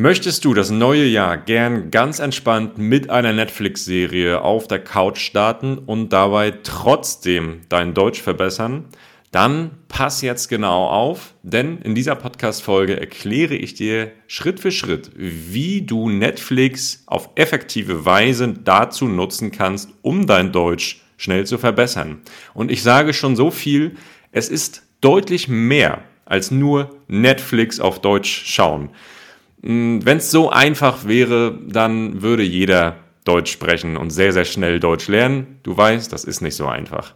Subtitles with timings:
[0.00, 5.76] Möchtest du das neue Jahr gern ganz entspannt mit einer Netflix-Serie auf der Couch starten
[5.76, 8.84] und dabei trotzdem dein Deutsch verbessern?
[9.32, 15.10] Dann pass jetzt genau auf, denn in dieser Podcast-Folge erkläre ich dir Schritt für Schritt,
[15.16, 22.20] wie du Netflix auf effektive Weise dazu nutzen kannst, um dein Deutsch schnell zu verbessern.
[22.54, 23.96] Und ich sage schon so viel,
[24.30, 28.90] es ist deutlich mehr als nur Netflix auf Deutsch schauen.
[29.68, 34.80] Hm, Wenn es so einfach wäre, dann würde jeder Deutsch sprechen und sehr, sehr schnell
[34.80, 35.58] Deutsch lernen.
[35.62, 37.14] Du weißt, das ist nicht so einfach.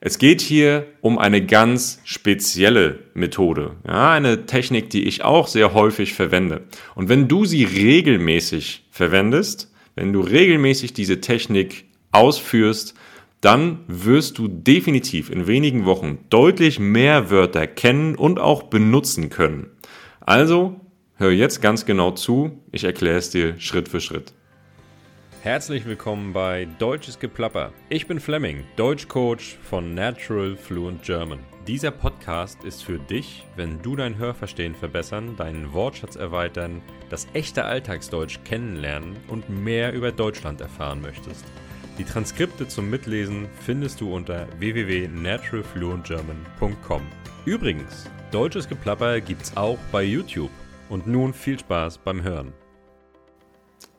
[0.00, 3.72] Es geht hier um eine ganz spezielle Methode.
[3.84, 6.62] Ja, eine Technik, die ich auch sehr häufig verwende.
[6.94, 12.94] Und wenn du sie regelmäßig verwendest, wenn du regelmäßig diese Technik ausführst,
[13.40, 19.66] dann wirst du definitiv in wenigen Wochen deutlich mehr Wörter kennen und auch benutzen können.
[20.20, 20.80] Also
[21.20, 24.32] Hör jetzt ganz genau zu, ich erkläre es dir Schritt für Schritt.
[25.42, 27.72] Herzlich willkommen bei Deutsches Geplapper.
[27.88, 31.40] Ich bin Fleming, Deutschcoach von Natural Fluent German.
[31.66, 37.64] Dieser Podcast ist für dich, wenn du dein Hörverstehen verbessern, deinen Wortschatz erweitern, das echte
[37.64, 41.44] Alltagsdeutsch kennenlernen und mehr über Deutschland erfahren möchtest.
[41.98, 47.02] Die Transkripte zum Mitlesen findest du unter www.naturalfluentgerman.com.
[47.44, 50.52] Übrigens, Deutsches Geplapper gibt's auch bei YouTube.
[50.88, 52.52] Und nun viel Spaß beim Hören.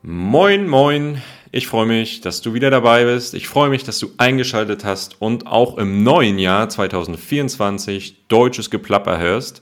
[0.02, 1.22] Moin, moin.
[1.52, 3.34] Ich freue mich, dass du wieder dabei bist.
[3.34, 9.18] Ich freue mich, dass du eingeschaltet hast und auch im neuen Jahr 2024 deutsches Geplapper
[9.18, 9.60] hörst.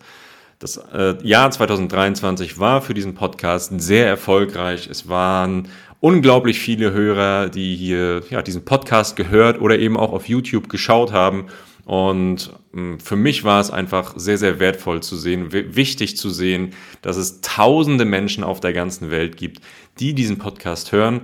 [0.59, 4.89] Das äh, Jahr 2023 war für diesen Podcast sehr erfolgreich.
[4.89, 5.69] Es waren
[6.01, 11.12] unglaublich viele Hörer, die hier ja, diesen Podcast gehört oder eben auch auf YouTube geschaut
[11.12, 11.47] haben.
[11.89, 16.75] Und hm, für mich war es einfach sehr, sehr wertvoll zu sehen, wichtig zu sehen,
[17.00, 19.62] dass es tausende Menschen auf der ganzen Welt gibt,
[19.98, 21.22] die diesen Podcast hören.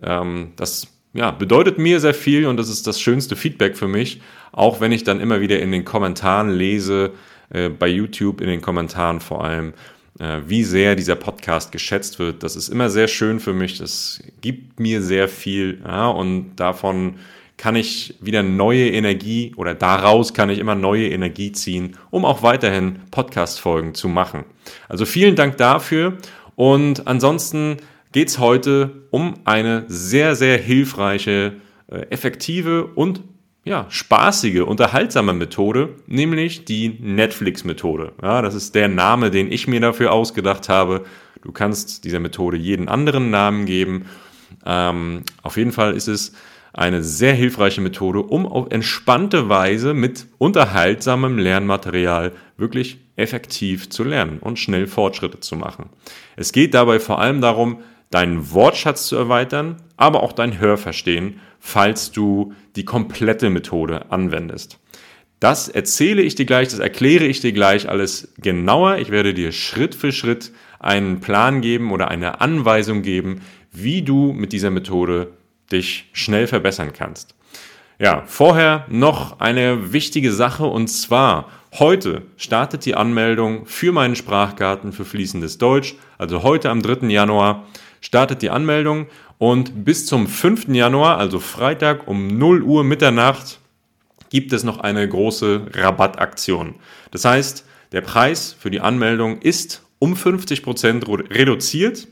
[0.00, 4.20] Ähm, das ja, bedeutet mir sehr viel und das ist das schönste Feedback für mich,
[4.52, 7.10] auch wenn ich dann immer wieder in den Kommentaren lese,
[7.50, 9.72] äh, bei YouTube in den Kommentaren vor allem,
[10.20, 12.44] äh, wie sehr dieser Podcast geschätzt wird.
[12.44, 17.16] Das ist immer sehr schön für mich, das gibt mir sehr viel ja, und davon
[17.64, 22.42] kann ich wieder neue Energie oder daraus kann ich immer neue Energie ziehen, um auch
[22.42, 24.44] weiterhin Podcast-Folgen zu machen.
[24.86, 26.18] Also vielen Dank dafür
[26.56, 27.78] und ansonsten
[28.12, 31.54] geht es heute um eine sehr, sehr hilfreiche,
[31.86, 33.22] äh, effektive und
[33.64, 38.12] ja, spaßige, unterhaltsame Methode, nämlich die Netflix-Methode.
[38.20, 41.06] Ja, das ist der Name, den ich mir dafür ausgedacht habe.
[41.40, 44.04] Du kannst dieser Methode jeden anderen Namen geben.
[44.66, 46.34] Ähm, auf jeden Fall ist es
[46.74, 54.40] eine sehr hilfreiche Methode, um auf entspannte Weise mit unterhaltsamem Lernmaterial wirklich effektiv zu lernen
[54.40, 55.88] und schnell Fortschritte zu machen.
[56.36, 57.78] Es geht dabei vor allem darum,
[58.10, 64.78] deinen Wortschatz zu erweitern, aber auch dein Hörverstehen, falls du die komplette Methode anwendest.
[65.40, 68.98] Das erzähle ich dir gleich, das erkläre ich dir gleich alles genauer.
[68.98, 74.32] Ich werde dir Schritt für Schritt einen Plan geben oder eine Anweisung geben, wie du
[74.32, 75.32] mit dieser Methode
[75.70, 77.34] dich schnell verbessern kannst.
[77.98, 81.48] Ja, vorher noch eine wichtige Sache und zwar
[81.78, 85.94] heute startet die Anmeldung für meinen Sprachgarten für fließendes Deutsch.
[86.18, 87.06] Also heute am 3.
[87.08, 87.64] Januar
[88.00, 89.06] startet die Anmeldung
[89.38, 90.68] und bis zum 5.
[90.68, 93.58] Januar, also Freitag um 0 Uhr Mitternacht,
[94.30, 96.74] gibt es noch eine große Rabattaktion.
[97.12, 102.08] Das heißt, der Preis für die Anmeldung ist um 50 Prozent reduziert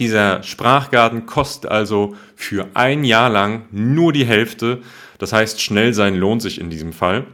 [0.00, 4.80] dieser Sprachgarten kostet also für ein Jahr lang nur die Hälfte.
[5.18, 7.26] Das heißt, schnell sein lohnt sich in diesem Fall.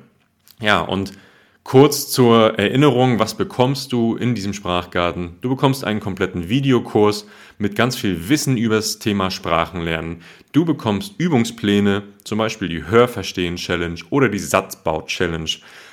[0.60, 1.12] Ja, und
[1.62, 5.37] kurz zur Erinnerung, was bekommst du in diesem Sprachgarten?
[5.43, 7.27] Du bekommst einen kompletten Videokurs
[7.59, 10.22] mit ganz viel Wissen über das Thema Sprachenlernen.
[10.53, 15.50] Du bekommst Übungspläne, zum Beispiel die Hörverstehen-Challenge oder die Satzbau-Challenge.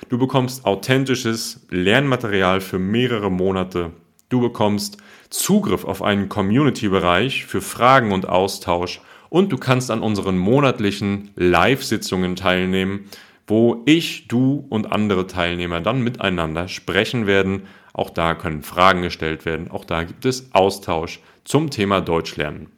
[0.10, 3.92] Du bekommst authentisches Lernmaterial für mehrere Monate.
[4.34, 4.98] Du bekommst
[5.30, 9.00] Zugriff auf einen Community-Bereich für Fragen und Austausch
[9.30, 13.12] und du kannst an unseren monatlichen Live-Sitzungen teilnehmen,
[13.46, 17.68] wo ich, du und andere Teilnehmer dann miteinander sprechen werden.
[17.94, 22.72] Auch da können Fragen gestellt werden, auch da gibt es Austausch zum Thema Deutsch lernen.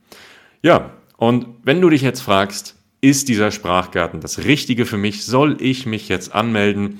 [0.61, 5.25] Ja, und wenn du dich jetzt fragst, ist dieser Sprachgarten das Richtige für mich?
[5.25, 6.99] Soll ich mich jetzt anmelden?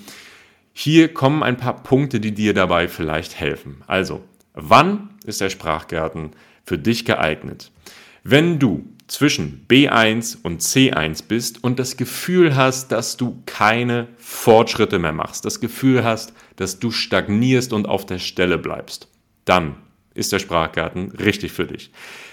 [0.71, 3.81] Hier kommen ein paar Punkte, die dir dabei vielleicht helfen.
[3.88, 4.24] Also,
[4.55, 6.31] Wann ist der Sprachgarten
[6.63, 7.71] für dich geeignet?
[8.23, 14.97] Wenn du zwischen B1 und C1 bist und das Gefühl hast, dass du keine Fortschritte
[14.97, 19.09] mehr machst, das Gefühl hast, dass du stagnierst und auf der Stelle bleibst,
[19.43, 19.75] dann
[20.15, 21.91] ist der Sprachgarten richtig für dich.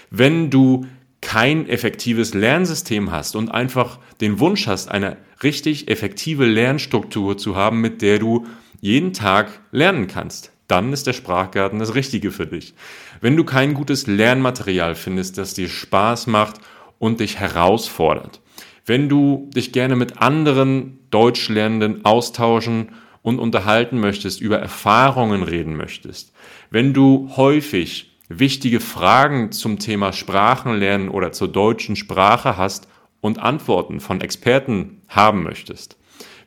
[0.09, 0.87] Wenn du
[1.21, 7.81] kein effektives Lernsystem hast und einfach den Wunsch hast, eine richtig effektive Lernstruktur zu haben,
[7.81, 8.47] mit der du
[8.81, 12.73] jeden Tag lernen kannst, dann ist der Sprachgarten das Richtige für dich.
[13.21, 16.55] Wenn du kein gutes Lernmaterial findest, das dir Spaß macht
[16.97, 18.41] und dich herausfordert,
[18.83, 22.89] wenn du dich gerne mit anderen Deutschlernenden austauschen
[23.21, 26.33] und unterhalten möchtest, über Erfahrungen reden möchtest,
[26.71, 32.87] wenn du häufig wichtige Fragen zum Thema Sprachenlernen oder zur deutschen Sprache hast
[33.21, 35.97] und Antworten von Experten haben möchtest,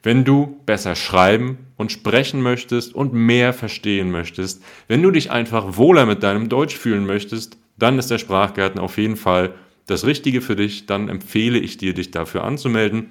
[0.02, 5.76] wenn du besser schreiben und sprechen möchtest und mehr verstehen möchtest, wenn du dich einfach
[5.76, 9.54] wohler mit deinem Deutsch fühlen möchtest, dann ist der Sprachgarten auf jeden Fall
[9.86, 13.10] das Richtige für dich, dann empfehle ich dir, dich dafür anzumelden.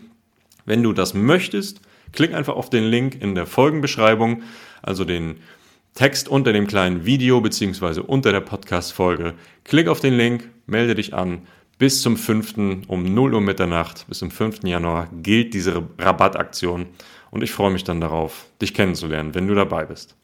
[0.66, 4.44] Wenn du das möchtest, klick einfach auf den Link in der Folgenbeschreibung,
[4.82, 5.38] also den
[5.94, 9.34] Text unter dem kleinen Video beziehungsweise unter der Podcast-Folge.
[9.64, 11.44] Klick auf den Link, melde dich an.
[11.77, 12.88] Bis zum 5.
[12.88, 14.63] um 0 Uhr Mitternacht, bis zum 5.
[14.63, 16.86] Januar gilt diese Rabattaktion
[17.31, 20.16] und ich freue mich dann darauf, dich kennenzulernen, wenn du dabei bist.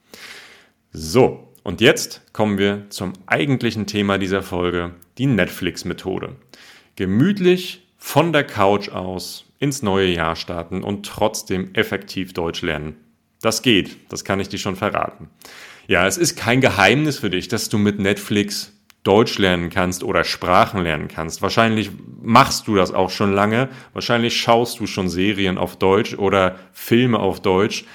[0.94, 6.38] So, und jetzt kommen wir zum eigentlichen Thema dieser Folge, die Netflix-Methode.
[6.96, 12.96] Gemütlich von der Couch aus ins neue Jahr starten und trotzdem effektiv Deutsch lernen.
[13.42, 15.30] Das geht, das kann ich dir schon verraten.
[15.88, 18.72] Ja, es ist kein Geheimnis für dich, dass du mit Netflix
[19.04, 21.42] Deutsch lernen kannst oder Sprachen lernen kannst.
[21.42, 21.90] Wahrscheinlich
[22.22, 23.70] machst du das auch schon lange.
[23.94, 27.86] Wahrscheinlich schaust du schon Serien auf Deutsch oder Filme auf Deutsch.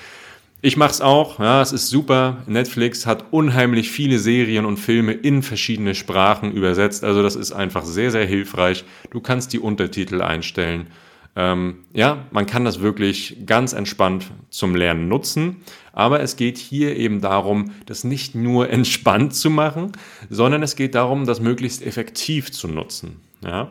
[0.63, 2.39] Ich mache es auch, ja, es ist super.
[2.47, 7.05] Netflix hat unheimlich viele Serien und Filme in verschiedene Sprachen übersetzt.
[7.05, 8.85] Also das ist einfach sehr, sehr hilfreich.
[9.11, 10.89] Du kannst die Untertitel einstellen.
[11.37, 15.59] Ähm, ja, man kann das wirklich ganz entspannt zum Lernen nutzen.
[15.93, 19.93] Aber es geht hier eben darum, das nicht nur entspannt zu machen,
[20.31, 23.21] sondern es geht darum, das möglichst effektiv zu nutzen.
[23.45, 23.71] Ja.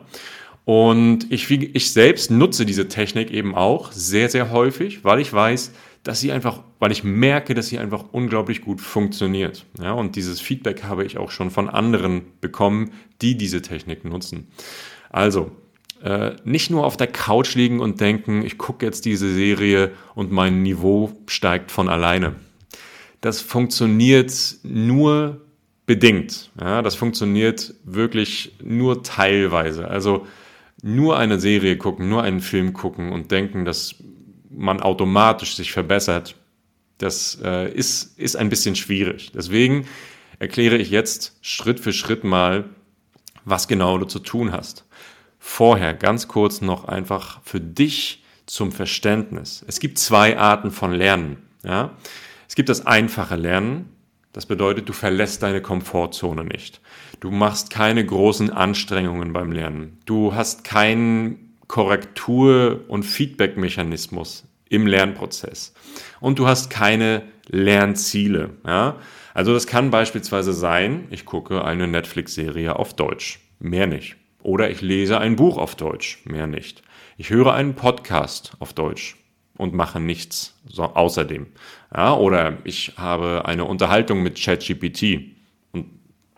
[0.64, 5.72] Und ich, ich selbst nutze diese Technik eben auch sehr, sehr häufig, weil ich weiß,
[6.02, 9.64] dass sie einfach, weil ich merke, dass sie einfach unglaublich gut funktioniert.
[9.80, 12.92] Ja, und dieses Feedback habe ich auch schon von anderen bekommen,
[13.22, 14.48] die diese Technik nutzen.
[15.10, 15.50] Also,
[16.02, 20.32] äh, nicht nur auf der Couch liegen und denken, ich gucke jetzt diese Serie und
[20.32, 22.36] mein Niveau steigt von alleine.
[23.20, 24.32] Das funktioniert
[24.62, 25.40] nur
[25.86, 26.50] bedingt.
[26.60, 29.88] Ja, das funktioniert wirklich nur teilweise.
[29.88, 30.26] Also
[30.82, 33.94] nur eine Serie gucken, nur einen Film gucken und denken, dass
[34.50, 36.34] man automatisch sich verbessert,
[36.98, 39.32] das äh, ist, ist ein bisschen schwierig.
[39.34, 39.86] Deswegen
[40.38, 42.64] erkläre ich jetzt Schritt für Schritt mal,
[43.44, 44.84] was genau du zu tun hast.
[45.48, 49.64] Vorher ganz kurz noch einfach für dich zum Verständnis.
[49.68, 51.38] Es gibt zwei Arten von Lernen.
[51.62, 51.92] Ja?
[52.48, 53.88] Es gibt das einfache Lernen.
[54.32, 56.82] Das bedeutet, du verlässt deine Komfortzone nicht.
[57.20, 59.98] Du machst keine großen Anstrengungen beim Lernen.
[60.04, 65.72] Du hast keinen Korrektur- und Feedback-Mechanismus im Lernprozess.
[66.20, 68.50] Und du hast keine Lernziele.
[68.66, 68.96] Ja?
[69.32, 74.16] Also das kann beispielsweise sein, ich gucke eine Netflix-Serie auf Deutsch, mehr nicht.
[74.46, 76.84] Oder ich lese ein Buch auf Deutsch, mehr nicht.
[77.16, 79.16] Ich höre einen Podcast auf Deutsch
[79.58, 81.48] und mache nichts so außerdem.
[81.92, 85.32] Ja, oder ich habe eine Unterhaltung mit ChatGPT
[85.72, 85.86] und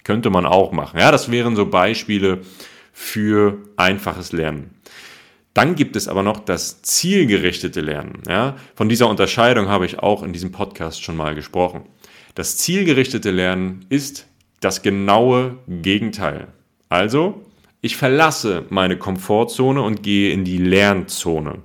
[0.04, 0.98] könnte man auch machen.
[0.98, 2.38] Ja, das wären so Beispiele
[2.94, 4.70] für einfaches Lernen.
[5.52, 8.22] Dann gibt es aber noch das zielgerichtete Lernen.
[8.26, 8.56] Ja?
[8.74, 11.82] Von dieser Unterscheidung habe ich auch in diesem Podcast schon mal gesprochen.
[12.34, 14.26] Das zielgerichtete Lernen ist
[14.60, 16.48] das genaue Gegenteil.
[16.88, 17.44] Also,
[17.80, 21.62] ich verlasse meine Komfortzone und gehe in die Lernzone.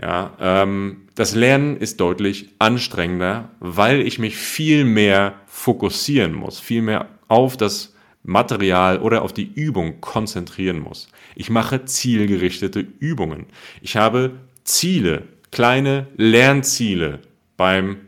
[0.00, 6.82] Ja, ähm, das Lernen ist deutlich anstrengender, weil ich mich viel mehr fokussieren muss, viel
[6.82, 11.08] mehr auf das Material oder auf die Übung konzentrieren muss.
[11.34, 13.46] Ich mache zielgerichtete Übungen.
[13.80, 14.32] Ich habe
[14.64, 17.20] Ziele, kleine Lernziele
[17.56, 17.98] beim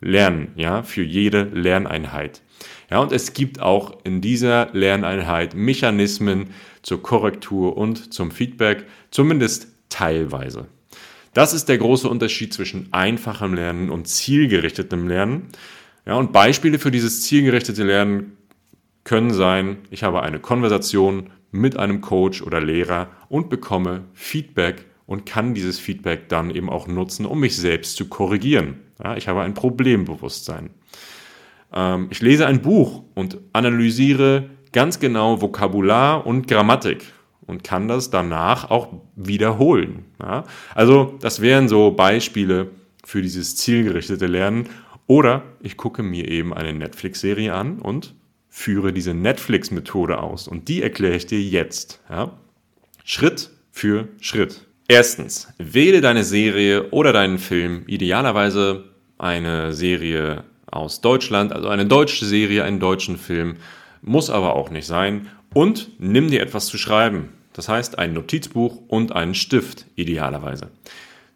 [0.00, 2.42] Lernen, ja, für jede Lerneinheit.
[2.90, 6.50] Ja, und es gibt auch in dieser Lerneinheit Mechanismen
[6.82, 10.66] zur Korrektur und zum Feedback, zumindest teilweise.
[11.34, 15.48] Das ist der große Unterschied zwischen einfachem Lernen und zielgerichtetem Lernen.
[16.06, 18.36] Ja, und Beispiele für dieses zielgerichtete Lernen
[19.04, 25.26] können sein, ich habe eine Konversation mit einem Coach oder Lehrer und bekomme Feedback und
[25.26, 28.80] kann dieses Feedback dann eben auch nutzen, um mich selbst zu korrigieren.
[29.02, 30.70] Ja, ich habe ein Problembewusstsein.
[31.72, 37.04] Ähm, ich lese ein Buch und analysiere ganz genau Vokabular und Grammatik
[37.46, 40.04] und kann das danach auch wiederholen.
[40.20, 40.44] Ja,
[40.74, 42.70] also das wären so Beispiele
[43.04, 44.68] für dieses zielgerichtete Lernen.
[45.06, 48.14] Oder ich gucke mir eben eine Netflix-Serie an und
[48.48, 50.48] führe diese Netflix-Methode aus.
[50.48, 52.00] Und die erkläre ich dir jetzt.
[52.10, 52.32] Ja?
[53.04, 54.66] Schritt für Schritt.
[54.88, 58.84] Erstens, wähle deine Serie oder deinen Film, idealerweise
[59.18, 63.56] eine Serie aus Deutschland, also eine deutsche Serie, einen deutschen Film,
[64.02, 65.28] muss aber auch nicht sein.
[65.54, 67.30] Und nimm dir etwas zu schreiben.
[67.52, 70.70] Das heißt, ein Notizbuch und einen Stift, idealerweise.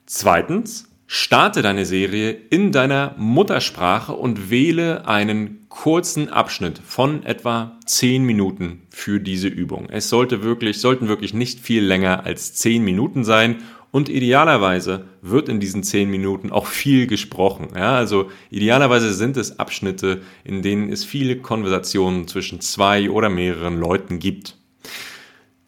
[0.05, 8.23] Zweitens, starte deine Serie in deiner Muttersprache und wähle einen kurzen Abschnitt von etwa 10
[8.23, 9.89] Minuten für diese Übung.
[9.91, 15.49] Es sollte wirklich, sollten wirklich nicht viel länger als 10 Minuten sein und idealerweise wird
[15.49, 17.71] in diesen zehn Minuten auch viel gesprochen.
[17.75, 23.79] Ja, also idealerweise sind es Abschnitte, in denen es viele Konversationen zwischen zwei oder mehreren
[23.79, 24.57] Leuten gibt.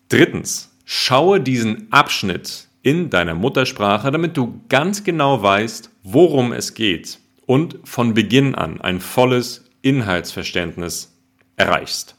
[0.08, 7.18] Drittens, schaue diesen Abschnitt in deiner Muttersprache, damit du ganz genau weißt, worum es geht
[7.46, 11.16] und von Beginn an ein volles Inhaltsverständnis
[11.56, 12.16] erreichst.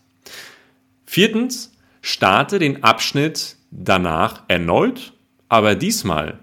[1.06, 5.13] Viertens, starte den Abschnitt danach erneut
[5.54, 6.40] aber diesmal,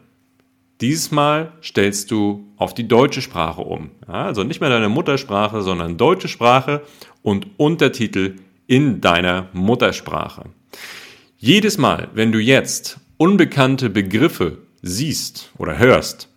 [0.80, 3.90] diesmal stellst du auf die deutsche Sprache um.
[4.06, 6.82] Also nicht mehr deine Muttersprache, sondern deutsche Sprache
[7.20, 8.36] und Untertitel
[8.68, 10.44] in deiner Muttersprache.
[11.38, 16.28] Jedes Mal, wenn du jetzt unbekannte Begriffe siehst oder hörst,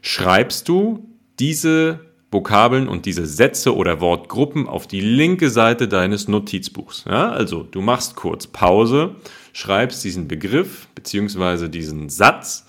[0.00, 1.06] schreibst du
[1.38, 2.00] diese
[2.34, 7.04] Vokabeln und diese Sätze oder Wortgruppen auf die linke Seite deines Notizbuchs.
[7.08, 9.14] Ja, also du machst kurz Pause,
[9.54, 11.68] schreibst diesen Begriff bzw.
[11.68, 12.66] diesen Satz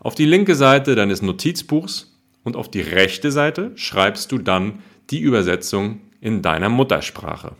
[0.00, 5.20] auf die linke Seite deines Notizbuchs und auf die rechte Seite schreibst du dann die
[5.20, 7.52] Übersetzung in deiner Muttersprache.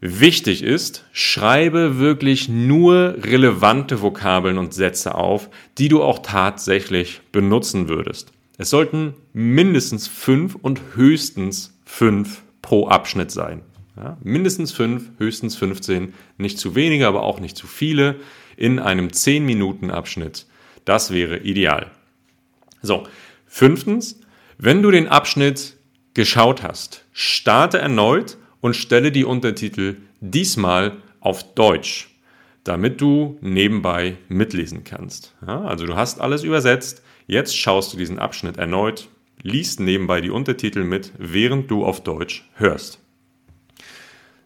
[0.00, 5.48] Wichtig ist, schreibe wirklich nur relevante Vokabeln und Sätze auf,
[5.78, 8.32] die du auch tatsächlich benutzen würdest.
[8.60, 13.62] Es sollten mindestens fünf und höchstens fünf pro Abschnitt sein.
[13.96, 18.16] Ja, mindestens fünf, höchstens 15, nicht zu wenige, aber auch nicht zu viele
[18.56, 20.46] in einem 10-Minuten-Abschnitt.
[20.84, 21.90] Das wäre ideal.
[22.82, 23.06] So,
[23.46, 24.20] fünftens,
[24.56, 25.76] wenn du den Abschnitt
[26.14, 32.08] geschaut hast, starte erneut und stelle die Untertitel diesmal auf Deutsch,
[32.64, 35.34] damit du nebenbei mitlesen kannst.
[35.44, 39.08] Ja, also du hast alles übersetzt, jetzt schaust du diesen Abschnitt erneut,
[39.42, 42.98] liest nebenbei die Untertitel mit, während du auf Deutsch hörst.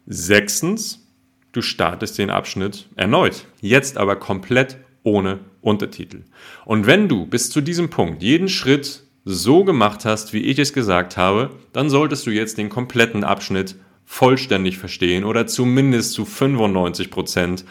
[0.05, 1.07] Sechstens,
[1.53, 6.23] du startest den Abschnitt erneut, jetzt aber komplett ohne Untertitel.
[6.65, 10.73] Und wenn du bis zu diesem Punkt jeden Schritt so gemacht hast, wie ich es
[10.73, 13.75] gesagt habe, dann solltest du jetzt den kompletten Abschnitt
[14.05, 17.65] vollständig verstehen oder zumindest zu 95 Prozent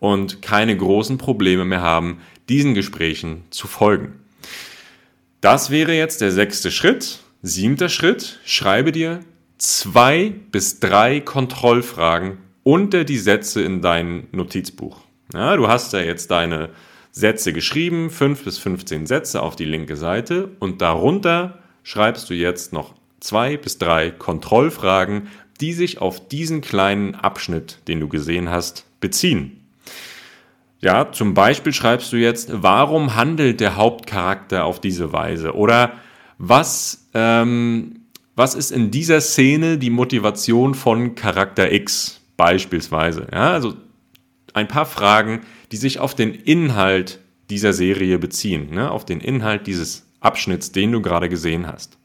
[0.00, 2.18] und keine großen Probleme mehr haben,
[2.48, 4.25] diesen Gesprächen zu folgen.
[5.40, 7.20] Das wäre jetzt der sechste Schritt.
[7.42, 9.20] Siebter Schritt, schreibe dir
[9.58, 15.00] zwei bis drei Kontrollfragen unter die Sätze in dein Notizbuch.
[15.32, 16.70] Ja, du hast ja jetzt deine
[17.12, 22.72] Sätze geschrieben, fünf bis 15 Sätze auf die linke Seite und darunter schreibst du jetzt
[22.72, 25.28] noch zwei bis drei Kontrollfragen,
[25.60, 29.65] die sich auf diesen kleinen Abschnitt, den du gesehen hast, beziehen.
[30.80, 35.54] Ja, zum Beispiel schreibst du jetzt, warum handelt der Hauptcharakter auf diese Weise?
[35.54, 35.94] Oder
[36.38, 38.06] was ähm,
[38.36, 43.26] was ist in dieser Szene die Motivation von Charakter X beispielsweise?
[43.32, 43.72] Ja, also
[44.52, 45.40] ein paar Fragen,
[45.72, 47.18] die sich auf den Inhalt
[47.48, 48.90] dieser Serie beziehen, ne?
[48.90, 51.96] auf den Inhalt dieses Abschnitts, den du gerade gesehen hast.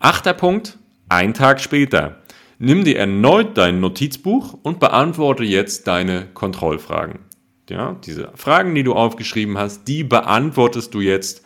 [0.00, 2.20] Achter Punkt, ein Tag später.
[2.58, 7.20] Nimm dir erneut dein Notizbuch und beantworte jetzt deine Kontrollfragen.
[7.68, 11.44] Ja, diese Fragen, die du aufgeschrieben hast, die beantwortest du jetzt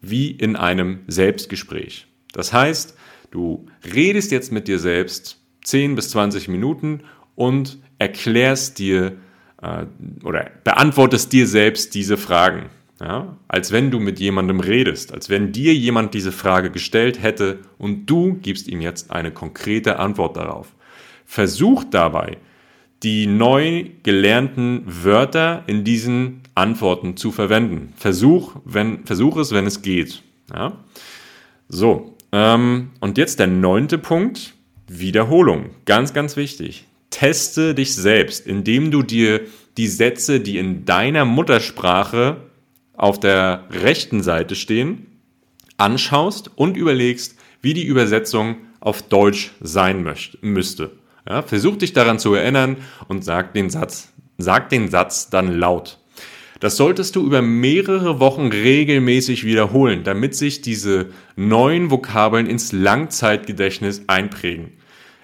[0.00, 2.06] wie in einem Selbstgespräch.
[2.32, 2.96] Das heißt,
[3.32, 7.00] Du redest jetzt mit dir selbst 10 bis 20 Minuten
[7.34, 9.16] und erklärst dir
[9.60, 9.86] äh,
[10.22, 12.66] oder beantwortest dir selbst diese Fragen.
[13.00, 13.38] Ja?
[13.48, 18.04] Als wenn du mit jemandem redest, als wenn dir jemand diese Frage gestellt hätte und
[18.06, 20.74] du gibst ihm jetzt eine konkrete Antwort darauf.
[21.24, 22.36] Versuch dabei,
[23.02, 27.92] die neu gelernten Wörter in diesen Antworten zu verwenden.
[27.96, 30.22] Versuch, wenn, versuch es, wenn es geht.
[30.52, 30.78] Ja?
[31.68, 34.54] So, ähm, und jetzt der neunte Punkt,
[34.88, 35.70] Wiederholung.
[35.84, 36.86] Ganz, ganz wichtig.
[37.10, 39.42] Teste dich selbst, indem du dir
[39.76, 42.36] die Sätze, die in deiner Muttersprache
[42.94, 45.06] auf der rechten Seite stehen,
[45.76, 50.90] anschaust und überlegst, wie die Übersetzung auf Deutsch sein möchte, müsste.
[51.28, 55.98] Ja, versuch dich daran zu erinnern und sag den Satz, sag den Satz dann laut.
[56.62, 64.04] Das solltest du über mehrere Wochen regelmäßig wiederholen, damit sich diese neuen Vokabeln ins Langzeitgedächtnis
[64.06, 64.72] einprägen.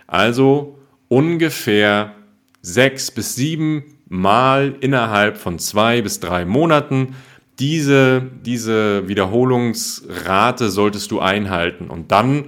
[0.08, 2.14] Also ungefähr
[2.60, 7.14] sechs bis sieben Mal innerhalb von zwei bis drei Monaten.
[7.60, 11.88] Diese, diese Wiederholungsrate solltest du einhalten.
[11.88, 12.46] Und dann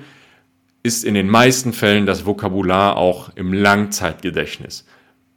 [0.82, 4.86] ist in den meisten Fällen das Vokabular auch im Langzeitgedächtnis.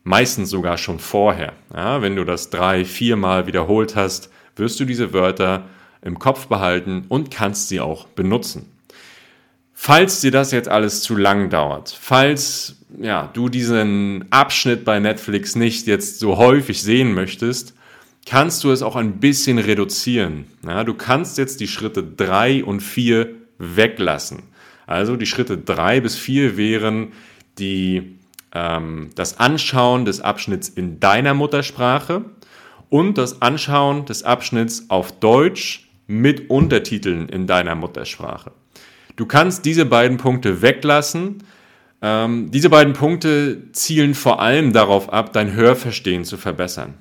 [0.03, 1.53] Meistens sogar schon vorher.
[1.73, 5.65] Ja, wenn du das drei, viermal wiederholt hast, wirst du diese Wörter
[6.01, 8.69] im Kopf behalten und kannst sie auch benutzen.
[9.73, 15.55] Falls dir das jetzt alles zu lang dauert, falls ja, du diesen Abschnitt bei Netflix
[15.55, 17.73] nicht jetzt so häufig sehen möchtest,
[18.25, 20.45] kannst du es auch ein bisschen reduzieren.
[20.65, 24.43] Ja, du kannst jetzt die Schritte drei und vier weglassen.
[24.85, 27.13] Also die Schritte drei bis vier wären
[27.59, 28.17] die,
[28.53, 32.25] ähm, das Anschauen des Abschnitts in deiner Muttersprache
[32.89, 38.51] und das Anschauen des Abschnitts auf Deutsch mit Untertiteln in deiner Muttersprache.
[39.15, 41.43] Du kannst diese beiden Punkte weglassen.
[42.01, 46.95] Ähm, diese beiden Punkte zielen vor allem darauf ab, dein Hörverstehen zu verbessern.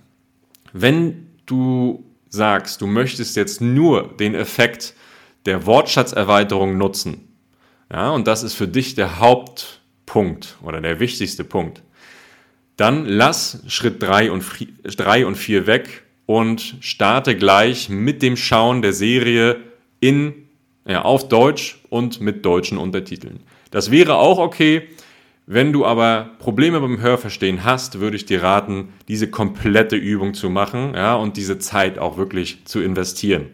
[0.73, 4.95] Wenn du sagst, du möchtest jetzt nur den Effekt
[5.45, 7.32] der Wortschatzerweiterung nutzen,
[7.93, 11.83] ja, und das ist für dich der Hauptpunkt oder der wichtigste Punkt,
[12.77, 14.45] dann lass Schritt 3 und,
[14.85, 19.61] 3 und 4 weg und starte gleich mit dem Schauen der Serie
[20.01, 20.35] in,
[20.87, 23.41] ja, auf Deutsch und mit deutschen Untertiteln.
[23.71, 24.89] Das wäre auch okay.
[25.47, 30.49] Wenn du aber Probleme beim Hörverstehen hast, würde ich dir raten, diese komplette Übung zu
[30.49, 33.51] machen ja, und diese Zeit auch wirklich zu investieren.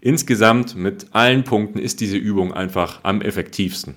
[0.00, 3.94] Insgesamt mit allen Punkten ist diese Übung einfach am effektivsten.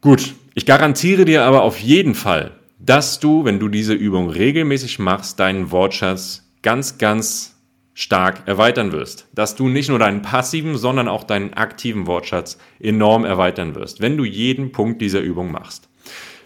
[0.00, 4.98] Gut, ich garantiere dir aber auf jeden Fall, dass du, wenn du diese Übung regelmäßig
[4.98, 7.56] machst, deinen Wortschatz ganz, ganz
[7.94, 9.26] stark erweitern wirst.
[9.34, 14.18] Dass du nicht nur deinen passiven, sondern auch deinen aktiven Wortschatz enorm erweitern wirst, wenn
[14.18, 15.88] du jeden Punkt dieser Übung machst.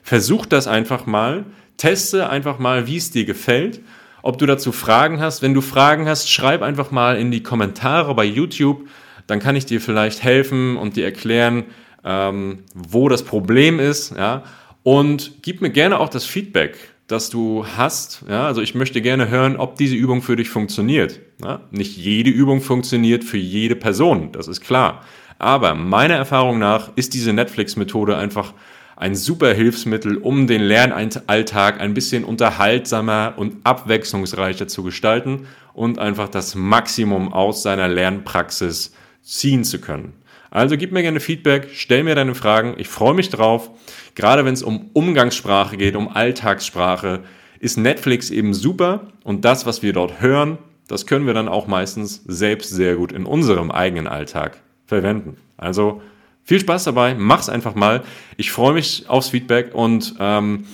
[0.03, 1.45] Versuch das einfach mal,
[1.77, 3.81] teste einfach mal, wie es dir gefällt.
[4.23, 8.15] Ob du dazu Fragen hast, wenn du Fragen hast, schreib einfach mal in die Kommentare
[8.15, 8.89] bei YouTube,
[9.27, 11.65] dann kann ich dir vielleicht helfen und dir erklären,
[12.05, 14.17] ähm, wo das Problem ist.
[14.17, 14.43] Ja?
[14.83, 18.25] Und gib mir gerne auch das Feedback, das du hast.
[18.29, 18.47] Ja?
[18.47, 21.21] Also ich möchte gerne hören, ob diese Übung für dich funktioniert.
[21.43, 21.61] Ja?
[21.71, 25.05] Nicht jede Übung funktioniert für jede Person, das ist klar.
[25.39, 28.53] Aber meiner Erfahrung nach ist diese Netflix-Methode einfach
[29.01, 36.29] ein super Hilfsmittel, um den Lernalltag ein bisschen unterhaltsamer und abwechslungsreicher zu gestalten und einfach
[36.29, 40.13] das Maximum aus seiner Lernpraxis ziehen zu können.
[40.51, 43.71] Also gib mir gerne Feedback, stell mir deine Fragen, ich freue mich drauf.
[44.17, 47.21] Gerade wenn es um Umgangssprache geht, um Alltagssprache,
[47.59, 50.59] ist Netflix eben super und das, was wir dort hören,
[50.89, 55.39] das können wir dann auch meistens selbst sehr gut in unserem eigenen Alltag verwenden.
[55.57, 56.03] Also
[56.51, 58.03] viel Spaß dabei, mach's einfach mal.
[58.37, 60.67] Ich freue mich aufs Feedback und ähm,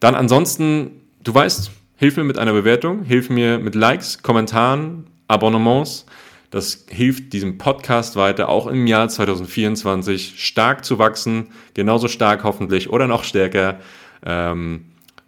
[0.00, 6.06] dann ansonsten, du weißt, hilf mir mit einer Bewertung, hilf mir mit Likes, Kommentaren, Abonnements.
[6.48, 12.88] Das hilft diesem Podcast weiter, auch im Jahr 2024 stark zu wachsen, genauso stark hoffentlich
[12.88, 13.80] oder noch stärker,
[14.24, 14.86] ähm,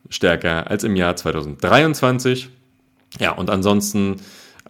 [0.09, 2.49] stärker als im Jahr 2023.
[3.19, 4.17] Ja, und ansonsten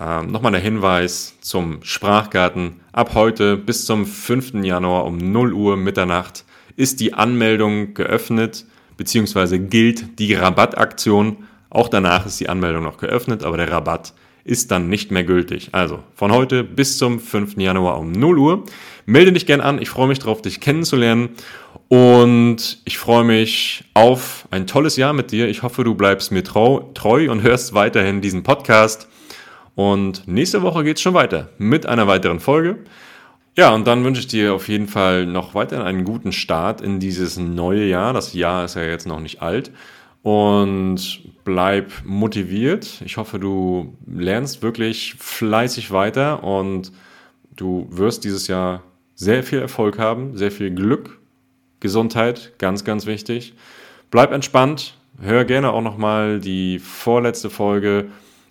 [0.01, 2.81] ähm, Nochmal der Hinweis zum Sprachgarten.
[2.93, 4.65] Ab heute bis zum 5.
[4.65, 6.45] Januar um 0 Uhr Mitternacht
[6.77, 8.65] ist die Anmeldung geöffnet,
[8.97, 11.45] beziehungsweise gilt die Rabattaktion.
[11.69, 15.69] Auch danach ist die Anmeldung noch geöffnet, aber der Rabatt ist dann nicht mehr gültig.
[15.73, 17.59] Also von heute bis zum 5.
[17.59, 18.65] Januar um 0 Uhr.
[19.05, 19.81] Melde dich gern an.
[19.81, 21.31] Ich freue mich darauf, dich kennenzulernen.
[21.89, 25.49] Und ich freue mich auf ein tolles Jahr mit dir.
[25.49, 29.09] Ich hoffe, du bleibst mir treu, treu und hörst weiterhin diesen Podcast.
[29.81, 32.81] Und nächste Woche geht es schon weiter mit einer weiteren Folge.
[33.57, 37.01] Ja, und dann wünsche ich dir auf jeden Fall noch weiterhin einen guten Start in
[37.01, 38.13] dieses neue Jahr.
[38.13, 39.71] Das Jahr ist ja jetzt noch nicht alt.
[40.21, 43.01] Und bleib motiviert.
[43.07, 46.93] Ich hoffe, du lernst wirklich fleißig weiter und
[47.57, 48.83] du wirst dieses Jahr
[49.15, 51.21] sehr viel Erfolg haben, sehr viel Glück,
[51.81, 53.55] Gesundheit, ganz, ganz wichtig.
[54.11, 54.99] Bleib entspannt.
[55.23, 58.11] Hör gerne auch nochmal die vorletzte Folge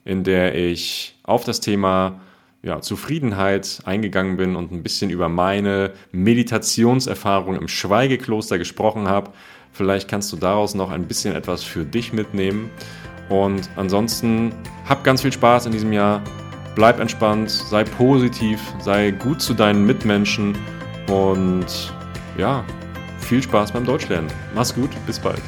[0.09, 2.19] in der ich auf das Thema
[2.63, 9.31] ja, Zufriedenheit eingegangen bin und ein bisschen über meine Meditationserfahrung im Schweigekloster gesprochen habe.
[9.71, 12.71] Vielleicht kannst du daraus noch ein bisschen etwas für dich mitnehmen.
[13.29, 14.51] Und ansonsten
[14.87, 16.23] hab ganz viel Spaß in diesem Jahr.
[16.73, 20.57] Bleib entspannt, sei positiv, sei gut zu deinen Mitmenschen
[21.07, 21.93] und
[22.35, 22.65] ja,
[23.19, 24.31] viel Spaß beim Deutschlernen.
[24.55, 25.41] Mach's gut, bis bald.